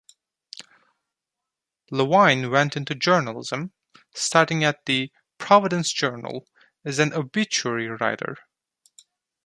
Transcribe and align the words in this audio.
Levine 1.91 2.49
went 2.49 2.75
into 2.75 2.95
journalism, 2.95 3.71
starting 4.15 4.63
at 4.63 4.83
the 4.87 5.11
"Providence 5.37 5.93
Journal" 5.93 6.47
as 6.83 6.97
an 6.97 7.13
obituary 7.13 7.87
writer. 7.87 8.35